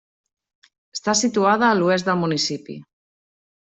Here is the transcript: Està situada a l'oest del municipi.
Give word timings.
Està 0.97 1.15
situada 1.21 1.69
a 1.71 1.79
l'oest 1.83 2.11
del 2.11 2.21
municipi. 2.25 2.83